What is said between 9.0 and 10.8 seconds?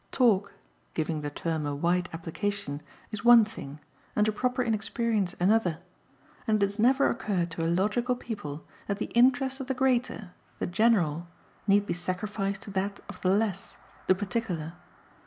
interest of the greater, the